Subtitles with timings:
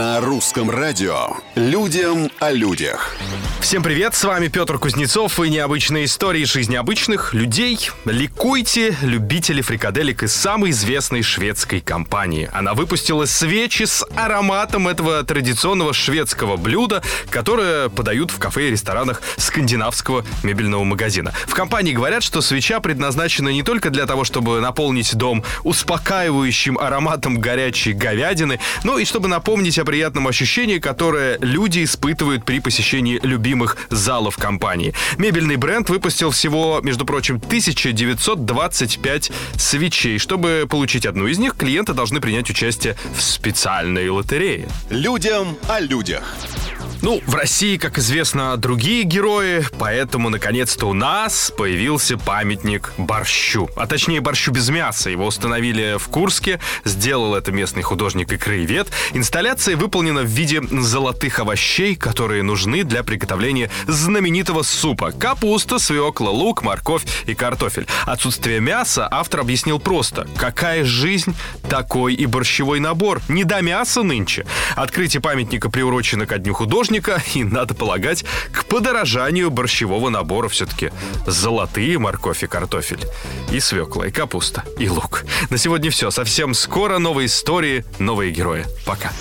[0.00, 3.14] На русском радио «Людям о людях».
[3.60, 7.90] Всем привет, с вами Петр Кузнецов и необычные истории жизни обычных людей.
[8.06, 12.48] Ликуйте, любители фрикаделек из самой известной шведской компании.
[12.54, 19.20] Она выпустила свечи с ароматом этого традиционного шведского блюда, которое подают в кафе и ресторанах
[19.36, 21.32] скандинавского мебельного магазина.
[21.46, 27.38] В компании говорят, что свеча предназначена не только для того, чтобы наполнить дом успокаивающим ароматом
[27.38, 33.76] горячей говядины, но и чтобы напомнить о приятном ощущении, которое люди испытывают при посещении любимых
[33.90, 34.94] залов компании.
[35.18, 40.18] Мебельный бренд выпустил всего, между прочим, 1925 свечей.
[40.18, 44.68] Чтобы получить одну из них, клиенты должны принять участие в специальной лотерее.
[44.90, 46.22] Людям о людях.
[47.02, 53.70] Ну, в России, как известно, другие герои, поэтому, наконец-то, у нас появился памятник борщу.
[53.74, 55.08] А точнее, борщу без мяса.
[55.08, 58.88] Его установили в Курске, сделал это местный художник и краевед.
[59.14, 65.10] Инсталляция выполнена в виде золотых овощей, которые нужны для приготовления знаменитого супа.
[65.10, 67.86] Капуста, свекла, лук, морковь и картофель.
[68.04, 70.28] Отсутствие мяса автор объяснил просто.
[70.36, 71.34] Какая жизнь,
[71.70, 73.22] такой и борщевой набор.
[73.28, 74.44] Не до мяса нынче.
[74.76, 76.89] Открытие памятника приурочено ко дню художника,
[77.34, 80.90] и, надо полагать, к подорожанию борщевого набора все-таки
[81.26, 83.04] золотые морковь и картофель,
[83.52, 85.24] и свекла, и капуста, и лук.
[85.50, 86.10] На сегодня все.
[86.10, 88.66] Совсем скоро новые истории, новые герои.
[88.84, 89.12] Пока.